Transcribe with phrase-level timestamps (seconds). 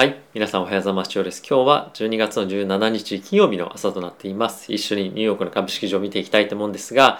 [0.00, 0.18] はい。
[0.32, 1.22] 皆さんおはようございます。
[1.22, 1.42] です。
[1.46, 4.72] 今日は12月の17日金曜日の朝となっています。
[4.72, 7.18] 一緒にニューヨークの株式市場を見ていきたいと思うんですが、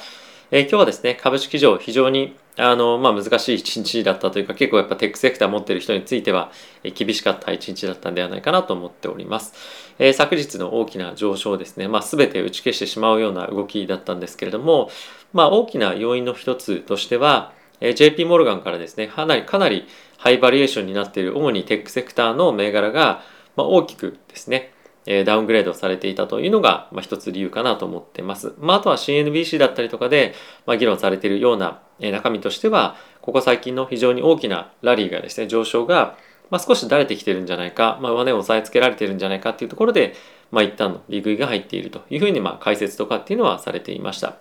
[0.51, 9.53] えー、今日はですね、株式市場非常にあの、まあ、難しい一日だったというか、結構やっぱテックセクター持ってる人については、え、厳しかった一日だったんではないかなと思っております。
[9.99, 14.91] えー、昨日の大きな上昇ですね、まあ、全て打ち消してしまうような動きだったんですけれども、
[15.35, 19.87] まあ、大きな要因の一つとしては、え JP モルガンからですね、かなりかなり
[20.21, 23.23] ハイバリエーションになっている主にテックセクターの銘柄が、
[23.57, 24.71] まあ、大きくですね、
[25.07, 28.53] えダウングレードされていたというのが、まあ、一つ理由かなと思ってます。
[28.59, 30.35] まあ、あとは CNBC だったりとかで、
[30.67, 36.19] まあ、議論されているような、え中身としては、ここ最近の非常に大きなラリーがですね、上昇が、
[36.51, 40.13] まあ、少しだれてきてるんじゃないか、まあ、上値を押さえつけられてるんじゃないかっていうところで、
[40.51, 44.37] まあ、一旦の利食いが入っているというふうに、まあ、解説とかっていうのはされていました。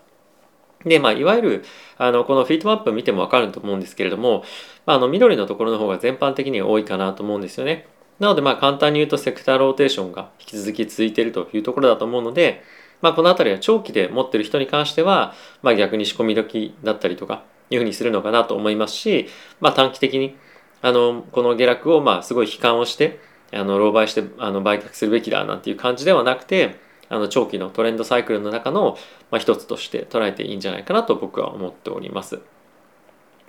[0.86, 1.66] で、まあ、いわゆる、
[1.98, 4.44] あの、このフィートマップ見てもわかると思うんですけれども、
[4.86, 7.88] まあ、あの、緑のところの方が全般的に多いかなと思うんですよね。
[8.20, 12.64] なので、まあ、簡単に言うと、セクターローテーションが引き続き続いているというところだと思うので、
[13.02, 19.28] まあ、この辺りは長期で持ってる人に関しては、まあ、逆に仕込み時だったりとか、いうふうにするのかなと思いますし、
[19.60, 20.36] まあ、短期的に、
[20.82, 23.20] あの、この下落を、まあ、すごい悲観をして、
[23.52, 26.76] あの、狼狽して、あの、売却するべきだなんていう感じではなくて、
[27.10, 28.98] あの長期のトレンドサイクルの中の、
[29.32, 32.40] まあ、一つとして捉えていいんじゃないかなと僕は思っております。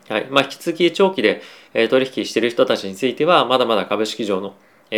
[0.09, 1.41] はいまあ、引き続き長期で、
[1.89, 4.55] 取引している人たちについてはまだまだ株式上の、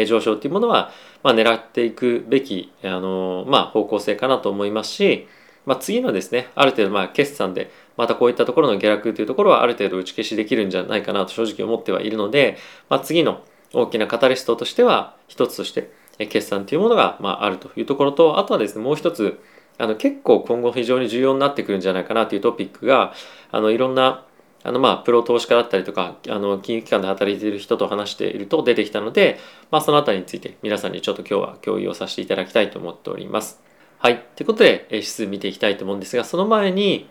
[0.07, 0.91] 上昇というものは、
[1.23, 5.29] まあ、狙っていくべき、あのまあ、方向性かなと思いますし、
[5.67, 12.57] まあ、次のですねある程度まあ決算でまたこういったところの下落というところはある程度打ち消しできるんじゃないかなと正直思ってはいるので、
[12.89, 15.93] まあ、次の大きなカタリストとしては一つとして
[16.27, 19.41] 決算というものが、まあ、あるというところとあとはですねもう一つ
[19.79, 23.15] あの結構今後非常に重要になってくるんじゃないかなというトピックが
[23.51, 24.25] あのいろんな
[24.65, 33.61] あのまあプロ投資家だったりとかあの金融機関で働いている人と話していると出てきたので、まあ、そのあたりについて皆さんにちょっと今日は共有をさせていただきたいと思っております。
[33.99, 34.25] はい。
[34.37, 37.09] ということで指数見ていきたいと思うんですがその前に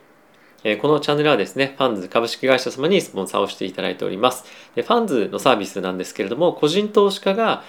[0.81, 4.45] このチャンネルはですね、ファンズ株式会社様にスポンサーをしていただいております。
[4.75, 7.63] でファンズのサービスなんですけれども、個人投資家が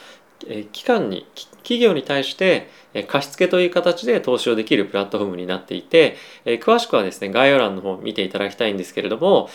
[0.73, 1.27] 機関に
[1.59, 2.69] 企業に対して
[3.09, 9.49] 貸付という形で投資をできるプラットフォームになっていて詳しくはですね概要欄の方を見ていただきたいんですけれども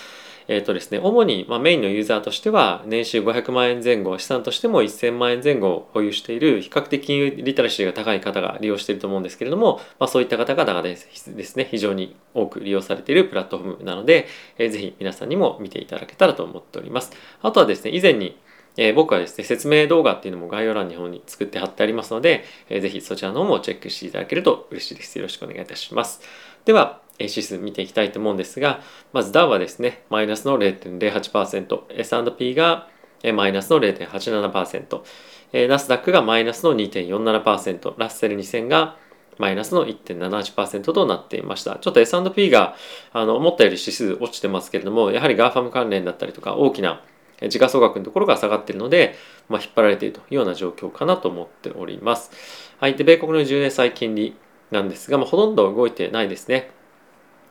[0.47, 14.27] えっ、ー、とですね、主に、ま、メインのユーザーとしては、年収500万円前後、資産としても1000万円前後を保有している、比較的金融リテラシーが高い方が利用していると思うんですけれども、まあ、そういった方々がですね、非常に多く利用されているプラットフォームなので、
[14.57, 17.11] えー、ぜひ皆さんにも見ていただけたらと思っております。
[17.41, 18.37] あとはですね、以前に、
[18.77, 25.17] えー、僕はですね、説明動画っていうのも概要欄の方に作って貼ってありますので、えー、ぜひそちらの方もチェックしていただけると嬉しいです。
[25.17, 26.21] よろしくお願いいたします。
[26.65, 32.87] では、指数見ていきたいと思うんですが、まずダウはですね、マイナスの0.08%、S&P が
[33.33, 38.97] マイナスの0.87%、ナスダックがマイナスの2.47%、ラッセル2000が
[39.39, 41.77] マイナスの1.78%となっていました。
[41.77, 42.75] ちょっと S&P が
[43.13, 47.01] あの思ったより指数落ちてますけれども、やはり GAFAM 関連だったりとか大きな
[47.49, 49.15] 時価総額のところが下がっているので、
[49.47, 52.31] まあ、引っ張られているというような状況かなと思っております。
[52.79, 52.95] はい。
[52.95, 54.35] で、米国の10年債金利
[54.71, 56.71] なんですが、まあ、ほとんど動いてないですね。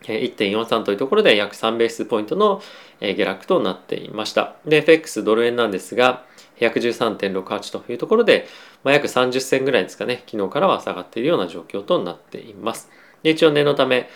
[0.03, 2.61] 1.43というところで約3ベースポイントの
[3.01, 4.55] 下落となっていました。
[4.65, 6.25] で、FX ドル円なんですが、
[6.59, 8.47] 113.68というところで、
[8.83, 12.89] まあ、約30銭ぐらいですかね、昨日からは下がっているような状況となっています。
[13.23, 14.09] で一応念のため、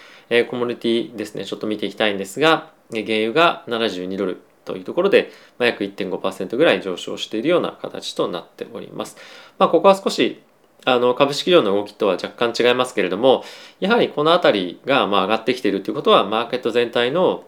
[0.49, 9.17] コモディティですね、ちょっと見ていきたいんですが、原油が72ドルというところで、まあ、約1.5%ぐらい上昇しているような形となっております。
[9.57, 10.41] まあ、ここは少し
[10.85, 13.43] あの株式量の動きとは若干違いますけれども
[13.79, 17.43] やはりこの辺りがまあ上がってきているということはマーケット全体の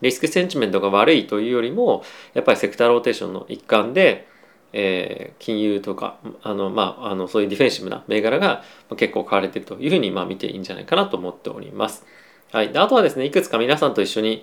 [0.00, 2.02] リスクセンチメントが悪いというよりも
[2.34, 4.28] やっぱりセクターローテーションの一環で、
[4.72, 8.62] えー、金融とかあの、まあ、あのそういうディフェンシブな銘柄が
[8.96, 12.06] 結構買われているというふうにまあ見ていいんじゃないかなと思っております。
[12.52, 14.42] はい、であとはですねいくつか皆さんと一緒に、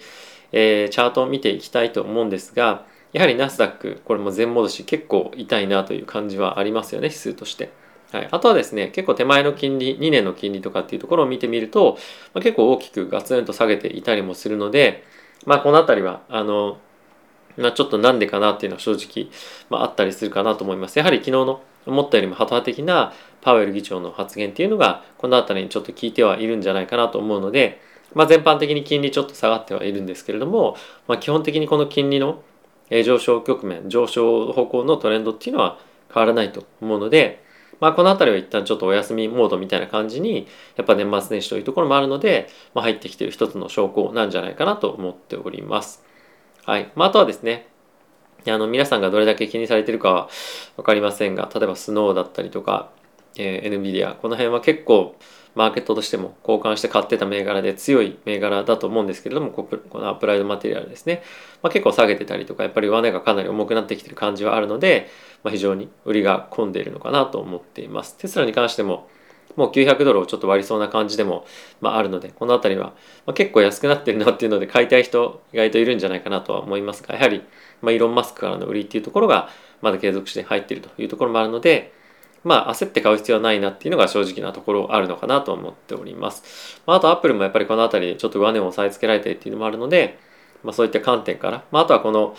[0.51, 7.71] えー、チャートを見ていきたいと思うんですがやはりナスダックこれも全戻し結構痛いなという感じはありますよね指数として。
[8.11, 11.97] はい、あとはですね結構手前の金利2年の金利とかっていうところを見てみると、
[12.33, 15.03] まあ、結構大きくガツンと下げていたりもするので、
[15.45, 16.77] まあ、この辺りはあの、
[17.57, 19.29] まあ、ちょっとなんでかなっていうのは正直、
[19.69, 20.97] まあ、あったりするかなと思います。
[20.97, 27.81] やはり昨日の思ったよりもハト派的なパウエル議長の発言っていうのがこの辺りにちょっと効いてはいるんじゃないかなと思うので、
[28.15, 30.75] まあ、全般的に金利ちょっと下がってはいるんですけれども、
[31.07, 32.41] まあ、基本的にこの金利の
[32.89, 35.77] 上昇局面上昇方向のトレンドっていうのは
[36.13, 37.43] 変わらないと思うので、
[37.79, 40.47] まあ、この辺りは一旦ちょっとお休みモードみたいな感じに
[40.77, 46.03] やっぱ年末年始というところもあるので、まあ、入ってきている一つの証拠なんじゃないかなと思っております。
[46.63, 46.91] はい。
[46.95, 47.67] まあ、あとはですね、
[48.47, 50.29] あの皆さんがどれだけ気にされてるかは
[50.77, 52.91] 分かりませんが例えばスノーだったりとか、
[53.37, 55.15] えー、NVIDIA この辺は結構
[55.55, 59.67] マーケットとしても交換して買ってた銘柄で強い銘柄だと思うんですけれどもこ
[59.99, 61.23] のアプライドマテリアルですね、
[61.63, 65.09] まあ、結構下げてたりとかやっぱり上値がかなり重くなってきてる感じはあるので、
[65.43, 68.17] まあ、非常に売りが混んでいるのかなと思っています。
[68.17, 69.07] テスラに関しても
[69.55, 71.45] もう900ドルをちょっと割りそうな感じでも、
[71.79, 72.93] まあ、あるのでこの辺りは、
[73.25, 77.41] ま、結構安くなってるなっていうので買いたい人意外といるんじゃないかなとは思いますがやはり、
[77.81, 79.49] ま、イーロン・マスクからの売りっていうところが
[79.81, 81.93] まだ継続して入っているというところもあるので
[82.45, 86.79] まあ焦って買う必要はないなっていうのが正直なところあるのかなと思っております。
[86.85, 90.19] まあ、あとアップルもやっぱりこの辺りちょっと上値を押さえつけられてっていうのもあるので、
[90.63, 92.35] まあ、そういった観点から、まあ、あとはこの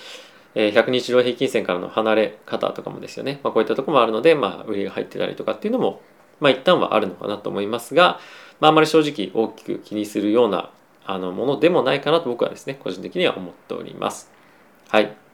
[0.54, 6.00] 100日量平均線からの離れ方とかもですよね、まあ、こういったとこもあるので、まあ、売りが入ってたりとかっていうのも
[6.40, 8.20] まあ一旦はあるのかなと思いますが、
[8.60, 10.70] まあ、あまり正直大きく気にするような
[11.04, 14.30] あのものでもないかなと僕はですね個人的には思っております。
[14.88, 15.25] はい。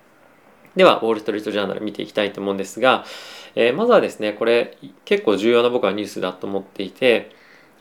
[0.77, 3.05] では、ウォール・ストリート・ジャーナル見ていきたいと思うんですが、
[3.55, 7.31] えー、まずはですね、これ結構重要な僕はニュースだと思っていて、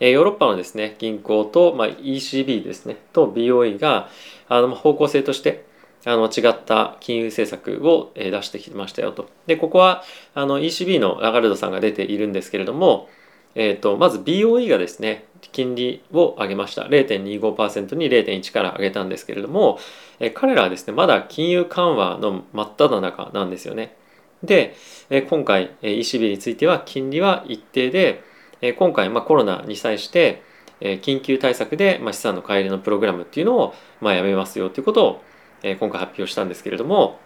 [0.00, 4.08] えー、ヨーロッパのですね、銀行と、まあ、ECB ですね、と BOE が
[4.48, 5.64] あの方向性として
[6.04, 9.28] あの違った金融政策を出してきましたよと。
[9.46, 10.02] で、ここは
[10.34, 13.08] あの ECB のラガルドさんが出ているんですけれども、
[13.54, 16.82] えーと、まず BOE がですね、金利を上げました。
[16.82, 19.78] 0.25%に0.1から上げたんですけれども、
[20.20, 23.96] え彼らはですね、まだ金融緩和の真っ只中なんですよね。
[24.42, 24.74] で、
[25.10, 28.22] え今回 ECB については金利は一定で、
[28.60, 30.42] え今回、まあ、コロナに際して、
[30.80, 35.22] え緊急対策で、まあ、資産の乖離のプログラムっていうのを、まあ、やめますよということを
[35.62, 37.18] え今回発表したんですけれども、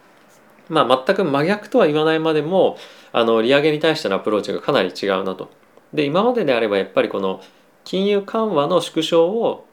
[0.68, 2.76] まあ、全く真逆とは言わないまでも
[3.12, 5.50] あの利上げに対してのアプローチがかなり違うなと。
[5.92, 7.40] で今までであればやっぱりこの
[7.84, 9.66] 金融緩和の縮小を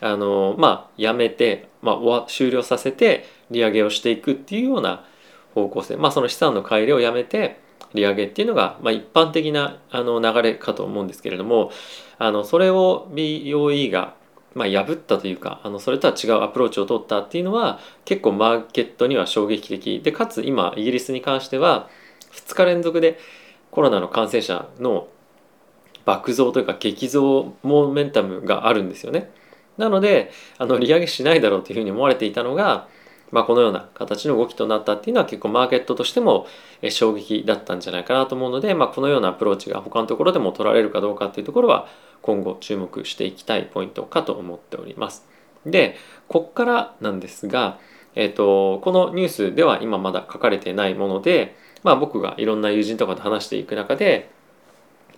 [0.00, 5.04] あの、まあ、やめて、まあ、終了させて利上げをしていくっていうような
[5.54, 7.60] 方向性、まあ、その資産の乖離をやめて
[7.94, 11.70] 利上げっていうのが、まあ、一般的なあの流れかと思うんですけれども
[12.18, 14.14] あのそれを BOE が
[14.54, 20.00] まあ、破ったというかあのそれとは違うアプローチを取ったっていうのは結構マーケットには衝撃的。
[20.00, 21.88] でかつ今イギリスに関しては
[22.32, 23.18] 2日連続で
[23.70, 25.08] コロナの感染者の
[26.04, 29.30] 爆増というか激増モーメンタムがあるんですよね。
[29.76, 32.88] なのであの利上げしないだろうというふうに思われていたのが、
[33.32, 36.46] まあ、このような形の動きとなったっていうのは結構マーケットとしても
[36.90, 41.88] 衝撃だったんじゃないかなと思うので、まあ、このようなアプローチが他のところでも取られるかどうかっていうところは
[42.22, 45.26] 今後注目していきたいポイントかと思っております。
[45.66, 45.96] で、
[46.28, 47.78] こっからなんですが、
[48.14, 54.30] えっ、ー、と、このニュースでは今まだ書かれてないもので、まあ僕がいろんな友人とかと話していく中で、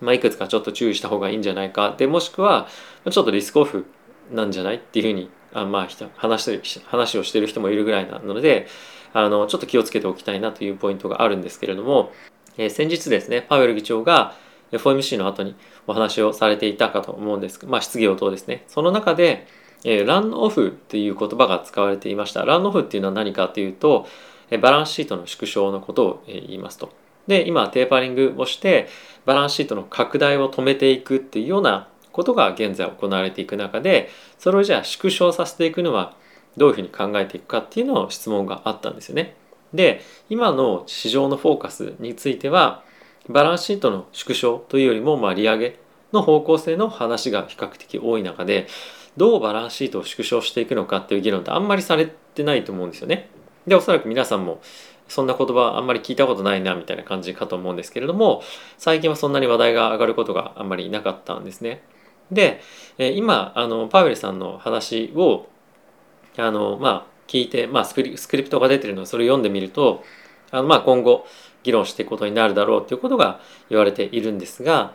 [0.01, 2.67] まあいくつかちょっと注意した方がいいんじゃないか、で、もしくは
[3.09, 3.85] ちょっとリスクオフ
[4.31, 8.67] なんじゃないっていうふうにあまあ話して話をしてる人もいるぐらいなので
[9.13, 12.11] あのちょっと気をつけておきたいなというポイントがあるんですけれども、
[12.57, 14.35] えー、先日ですねパウエル議長が
[14.71, 15.55] FOMC の後に
[15.87, 17.65] お話をされていたかと思うんです。
[17.65, 18.65] まあ質疑応答ですね。
[18.67, 19.47] その中で、
[19.85, 22.43] えー、ランオフっていう言葉が使われていました。
[22.43, 24.05] ランオフっていうのは何かというと
[24.61, 26.91] バランスシートの縮小のことを言いますと。
[27.27, 28.87] で今テーパリングをして
[29.25, 34.09] バランスシートの拡大を止めていくっていうようなことが現在行われていく中で
[34.39, 36.15] それをじゃあ縮小させていくのは
[36.55, 39.35] どういうふうに考えていくかっていうのを質問があったんですよね。
[39.73, 42.83] で今の市場のフォーカスについては
[43.29, 45.79] バランスシートの縮小というよりも、まあ、利上げ
[46.13, 48.67] の方向性の話が比較的多い中で
[49.17, 53.29] どうバランスシートを縮小していくのかっていう議論ってあんまりされてないと思うんですよね。
[53.65, 54.61] でおそらく皆さんも
[55.07, 58.41] そんな言葉あんまり聞いたことないなみたいな感じかと思うんですけれども
[58.77, 61.81] 最近はそんなに話題が上がることがあんまりなかったんですね。
[62.31, 62.61] で
[62.97, 65.47] 今あのパウエルさんの話を
[66.37, 70.03] あのまあ聞いて、まあ、スクリスクリプトが出てるのでそれを読んでみると
[70.51, 71.25] あのまあ今後
[71.63, 74.93] 議論していくことになるだろうということが言われているんですが、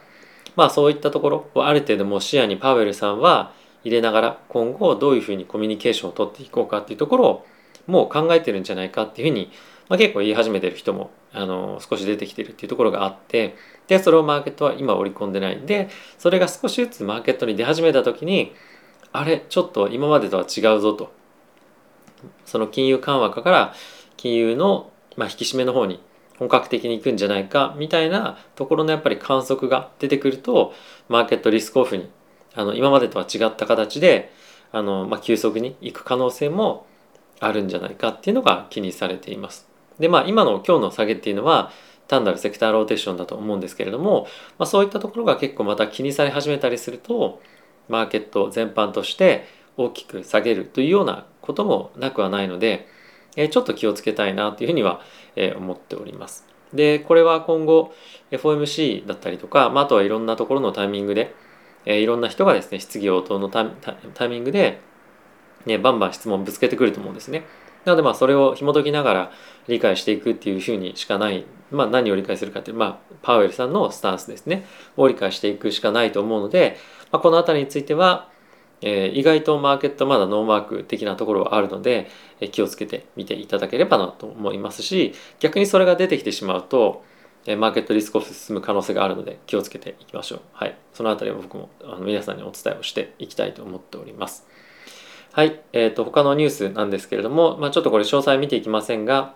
[0.57, 3.53] まあ、そういったところをある程度も視野にパウエルさんは
[3.85, 7.47] 入れながら今後どういうふうにコミュニケーションを取っていこうかっていうところを
[7.87, 9.51] もう考えてるんじゃないかっていうふうに、
[9.89, 13.57] まあ、結構言い始めてる人もあの少し出てきてるっていうところがあって
[13.89, 15.61] でそれをマーケットは今織り込んでない。
[15.61, 18.53] でそれが少しずつマーケットに出始めた時に
[19.13, 21.13] あれちょっと今までとは違うぞと。
[22.45, 23.75] その金融緩和から
[24.17, 26.01] 金融の、まあ、引き締めの方に
[26.39, 30.73] 本格的に行くんじゃないかみたいなところのやっぱり観測が出てくると
[31.09, 32.11] マーケットリスクオフに
[32.55, 34.33] あの今までとは違った形で
[34.73, 36.87] あの、まあ、急速に行く可能性も
[37.43, 39.69] あるんじゃないかっていうのが気にされています。
[39.99, 41.71] でまあ今の今日の下げっていうのは
[42.09, 44.27] 単なるセクターローテーションだと思うんですけれども、
[44.59, 47.41] まあ、そういったところが結構また気にされ始めたりすると
[47.89, 49.47] マーケット全般として
[49.77, 52.87] 大きく下げるというようなこともなくはないので
[53.37, 55.01] えちょっと気をつけたいなというふうには、
[55.37, 56.47] え思っております。
[56.75, 57.93] でこれは今後
[58.31, 61.35] FOMC だったりとか、まあ、あとはいろんなところのタイミングで、
[61.85, 64.81] えいろんな人がですね質疑応答のタイミングで、
[65.67, 67.45] ね、バンバン質問ぶつけてくると思うんですね。
[67.85, 69.33] なのでまあそれを紐解きながら
[69.69, 74.65] 理解していくっていうふうにしかない、まあ、何を理解するかっていう、まあ、パウエルさんのスタンスですね
[74.97, 76.77] を理解していくしかないと思うので、
[77.11, 78.29] まあ、この辺りについては、
[78.81, 82.09] えー、意外とマーケットまだノーマーク的なところはあるので、
[82.41, 87.05] えー、気をつけてみていただければなと思いますし逆にそれが出てきてしまうと
[87.45, 90.41] えマーケットリスクオフ進む可能性があるので気をつけていきましょう。
[90.53, 90.77] はい。
[90.93, 94.47] そのあたりは僕もあの皆さんにお伝えをしていきたいと思っております。
[95.35, 95.63] はい。
[95.73, 99.35] えっ、ー、と、他のニュースなんですけれども、まあ、ちょっとこれ詳細見ていきませんが、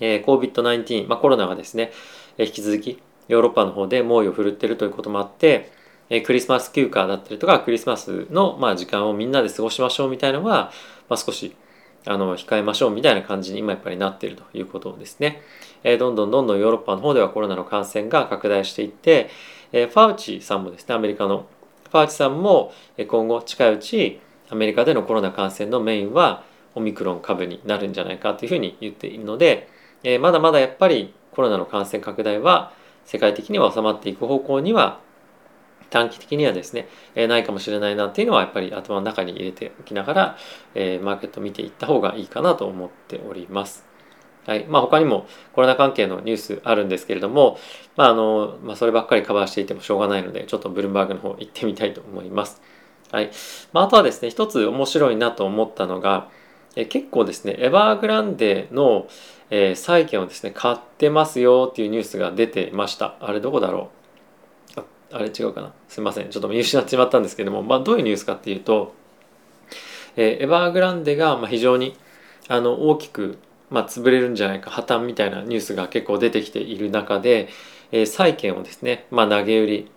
[0.00, 1.92] えー、COVID-19、まあ、コロナがですね、
[2.38, 5.70] えー、引き続きヨーロッパの方で猛威を振るっているということもあって、
[6.08, 10.72] えー、クリスマス休暇だったりとか、クリスマスの、まあ、時間をみんなで過ごしましょうみたいなのは、
[11.10, 11.54] まあ、少し
[12.06, 15.42] あの控えましょうみたいな感じに今やっぱりなっているということですね。
[15.82, 19.28] えー、どんどんどんどんヨーロッパの方ではコロナの感染が拡大していって、
[19.70, 21.44] えー、ファウチさんもですね、アメリカの
[21.90, 22.72] ファウチさんも
[23.06, 24.20] 今後近いうち
[24.50, 29.68] アメリカでのコロナ感染のメインはオミクロン株になるんじゃないかというふうに言っているので、
[30.02, 32.72] えー、まだまだやっぱりコロナの感染拡大は
[33.04, 35.00] 世界的には収まっていく方向には
[35.90, 40.36] 短期的にはですね、えー、ないかもしれないなっていうのはやっぱり頭の中に入れておきながら、
[40.74, 43.94] えー、マーケット見ていった方がいいかなと思っております。
[44.46, 47.58] はいまあ、他にもコロナ関係のニュースあるんですけれども、
[47.96, 52.60] まああのまあ、そればっかりカバーしていてもしょうがないのでちょっとブルームバーグの方行ってみたいと思います。
[53.14, 53.30] はい。
[53.72, 56.28] まあ、あとはですね一つ面白いなと思ったのが
[56.74, 59.06] え結構ですねエバーグランデの、
[59.50, 63.14] えー、債券をですね買ってますよっていうニュースが出てました。
[63.20, 63.90] あれどこだろ
[64.76, 64.80] う？
[64.80, 65.72] ああれ違うかな？
[65.88, 66.30] すいません。
[66.30, 68.94] ちょっと見失ってしまったんですけども、まあ、どういうニュースかっていうと、
[70.16, 71.96] えー、エバーグランデがま非常に
[72.48, 73.38] あの大きく
[73.70, 77.48] まあ、潰れるんじゃないか破綻みたいなニュースが結構出てきている中で、
[77.90, 79.90] えー、債券をですね、まあ、投げ売り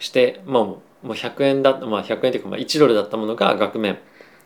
[0.00, 0.66] して、まあ、
[1.02, 3.98] もう100円だ、まあ、100円というかまあ1ドルだったものが額面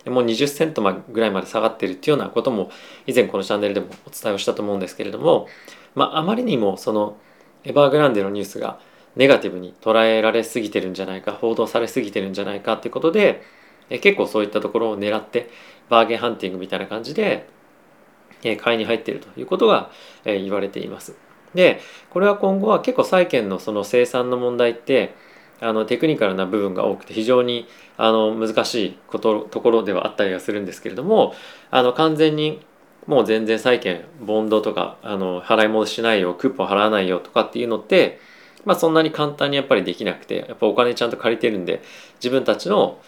[0.06, 2.70] もう20セントぐらいまで下がっているっていうようなことも
[3.06, 5.48] 以前このチャンネルでもお伝えをしたと思うんですけれども、
[5.94, 7.16] まあ、あまりにもその
[7.64, 8.78] エバーグランデのニュースが
[9.16, 13.42] ネガティブに捉えられすぎてるんじゃないか報道されすぎてるんじゃないかっていうことで
[13.88, 15.50] 結構そういったところを狙って
[15.88, 17.48] バーゲンハンティングみたいな感じで
[18.60, 19.90] 買いに入っているということが
[20.25, 21.16] 言われています。
[21.54, 25.14] でこれは今後は結構債券のその生産の問題って
[25.60, 31.34] あのテクニカルな部分が多くて非常にあの難しいことところではあったりはするんですけれども
[31.70, 32.60] あの完全に
[33.06, 38.18] もう全然債券ボンドとかあの払い戻しないよクーポン払わないよとかっていうのって、
[38.64, 41.82] まあ、そんなに簡単にやっぱりできなくてやっぱお金ちゃんと借りてるんで
[42.16, 43.00] 自分たちの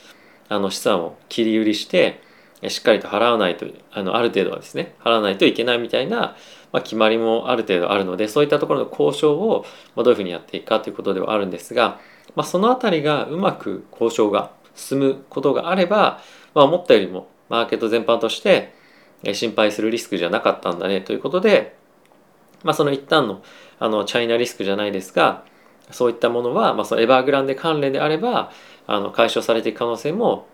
[0.50, 2.22] あの資産を切り売りして
[2.68, 6.36] しっかりと払わないとあのある程度はですね払わないといけないみたいな、
[6.72, 12.00] まあ、決まりもある程度あるのでそういったところの交渉をどういうふうにやっていくかということではあるんですが、
[12.34, 16.20] まあ、その辺りがうまく交渉が進むことがあれば、
[16.54, 18.74] まあ、思ったよりもマーケット全般として
[19.32, 21.76] 心配するリスクじゃなかったんだねということで、
[22.62, 23.42] まあ、その一旦の
[23.80, 25.44] あのチャイナリスクじゃないですが
[25.92, 28.50] そういったものは、まあ、そのエバーグランデ関連であれば
[28.86, 30.48] あの解消されていく可能性も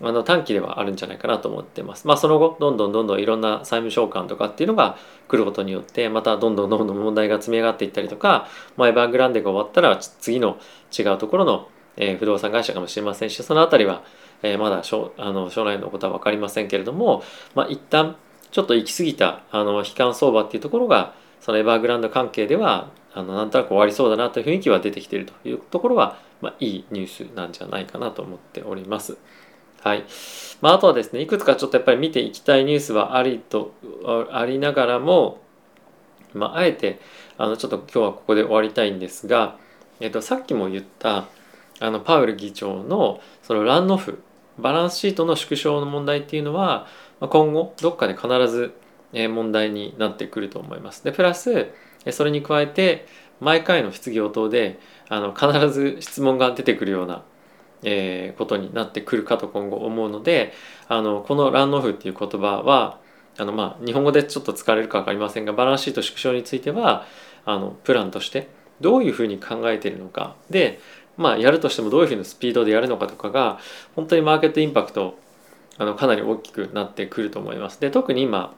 [0.00, 2.06] あの短期ではあるんじゃないかなと思ってます。
[2.06, 10.58] まあその後どんどんどんどんいろんな債務償還とかっていうのが来ることによってまたどんどんどんどん問題が積み上がっていったりとか、まあ、エバーグランデが終わったら次の
[10.96, 14.04] 違うところの、えー、不動産会社かもしれませんしその辺りは、
[14.42, 17.22] えー、まだ将あの将来のことは分かりませんけれども、
[17.54, 18.16] まあ、一旦
[18.50, 29.18] ちょっと行き過ぎたあの悲観相場っていうところがそのエバーグランド関係ではあのなんとなく終わりそうだなという雰囲気は出てきているというところは、まあ、いいニュースなんじゃないかなと思っております。
[29.82, 30.04] はい。
[30.60, 33.72] まあ、あとはですね、いくつかちょっとやっぱり見ていきたいニュースはありと、
[34.32, 35.40] ありながらも、
[36.34, 37.00] まあ、あえて、
[37.36, 39.56] あの、ちょっと今日はここで終わりたいんですが、
[40.00, 41.26] えっと、さっきも言った、
[41.80, 44.22] あの、パウル議長の、そのランオフ、
[44.58, 46.86] バランスシートの縮小の問題っていうのは、
[47.20, 48.74] 今後、どっかで必ず
[49.12, 51.04] 問題になってくると思います。
[51.04, 51.68] で、プラス、
[52.10, 53.06] それに加えて、
[53.40, 57.22] 毎回の質疑応答で、あの、必ず質問が出てくるような、
[57.82, 60.52] えー、ことになってくるかと今後思うので
[60.88, 62.98] あのこのランオフっていう言葉は
[63.38, 67.06] あの、まあ、日本語でちょっと使われるか分かりませんがバランスシート縮小については
[67.44, 68.48] あのプランとして
[68.80, 70.80] どういうふうに考えているのかで、
[71.16, 73.58] まあ、やるとしてもどういうふうなスピードでやるのかとかが
[73.94, 75.18] 本当にマーケットインパクト
[75.78, 77.80] あのかなり大きくなってくると思います。
[77.80, 78.54] で特に今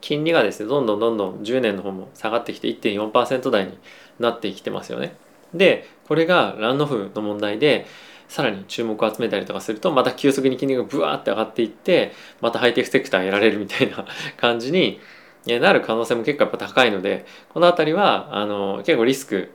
[0.00, 3.78] 金利がですねどんどんどんどん10年の方も下がってきて1.4%台に
[4.18, 5.16] なってきてますよね。
[5.54, 7.86] でこれがランオフの問題で
[8.28, 15.00] さらに注目を集めたりとかするとまた急速に金利がブワーって上がっていってまたハイテクセクターやられるみたいな 感じに
[15.46, 19.50] なる可能性も結構やっぱ高いのでこの辺りはあの結構リスク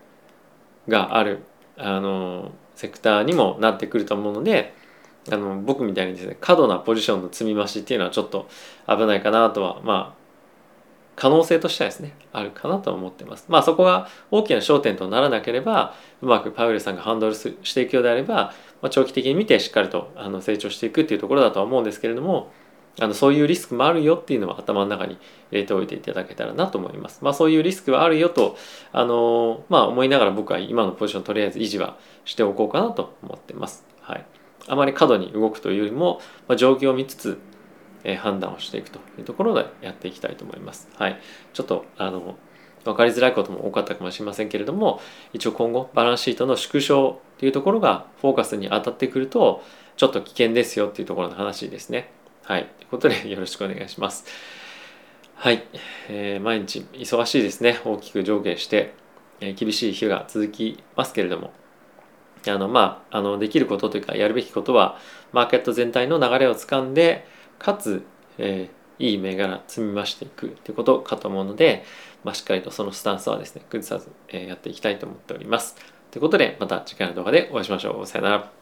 [0.88, 1.40] がある
[1.78, 4.74] あのセクターにもなってくると思うので
[5.32, 8.48] あの僕みたいにですね過度なポジションの積み増しっていうのはちょっと
[8.88, 10.19] 危ないかなとはまあ
[11.20, 22.52] 可能性としてはですねあるかなと思ってますまあそこが大きな焦点とならなければうまくパウエルさんがハンドルしていくようであれば、まあ、長期的に見てしっかりとあの成長していくっていうところだとは思うんですけれども
[23.02, 25.18] あのそういうリスクもあるよっていうのは頭の中に
[25.52, 27.20] 入れておいていただけたらなと思います。
[27.22, 28.58] まあそういうリスクはあるよと、
[28.92, 33.86] あのまあ思いながら僕は今のポジションとりあえず維持はしておこうかなと思ってます。
[34.02, 34.26] はい。
[34.68, 37.40] あまり過度に動くというよりも、まあ、状況を見つつ、
[38.04, 40.90] え、判断をしていくというところでやっていきたいと思います。
[40.96, 41.20] はい。
[41.54, 42.36] ちょっと、あの、
[42.84, 45.02] 分かりづらいことも多かったかもしれませんけれども
[45.34, 49.64] 一応今後バランスシートの縮小というところがフォーカスに当たってくると
[49.98, 52.10] ちょっと危険ですよっていうところの話ですね。
[52.44, 52.66] はい。
[52.78, 54.26] ということでよろしくお願いします。
[55.36, 55.64] はい。
[56.08, 57.80] えー、毎日忙しいですね。
[57.84, 58.94] 大きく上下して、
[59.42, 61.52] えー、厳しい日が続きますけれども、
[62.48, 64.98] あの、まあ、あの、できることというか、やるべきことは、
[65.34, 67.28] マーケット全体の流れをつかんで、
[67.60, 68.04] かつ、
[68.38, 71.84] えー、いい銘柄積み増していくってことかと思うので、
[72.24, 75.76] まあ、しっかりとそのスタンスはですね、崩さず、えー、やっていきたいと思っております。
[76.12, 78.08] ということで、また次回の動画でお会いしましょう。
[78.08, 78.59] さよなら。